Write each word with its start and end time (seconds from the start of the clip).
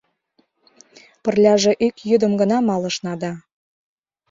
Пырляже 1.23 1.71
ик 1.87 1.95
йӱдым 2.09 2.33
гына 2.41 2.57
малышна 2.69 3.13
да... 3.21 3.31